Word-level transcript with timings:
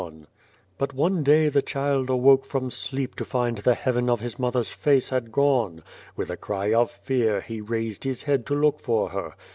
72 0.01 0.07
Beyond 0.07 0.23
the 0.23 0.25
Door" 0.27 0.35
But 0.79 0.93
one 0.95 1.23
day 1.23 1.47
the 1.49 1.61
child 1.61 2.09
awoke 2.09 2.43
from 2.43 2.71
sleep 2.71 3.15
to 3.17 3.23
find 3.23 3.59
the 3.59 3.75
heaven 3.75 4.09
of 4.09 4.19
his 4.19 4.39
mother's 4.39 4.71
face 4.71 5.09
had 5.09 5.31
gone. 5.31 5.83
With 6.15 6.31
a 6.31 6.37
cry 6.37 6.73
of 6.73 6.89
fear 6.89 7.39
he 7.39 7.61
raised 7.61 8.03
his 8.03 8.23
head 8.23 8.47
to 8.47 8.55
look 8.55 8.79
for 8.79 9.09
her. 9.09 9.35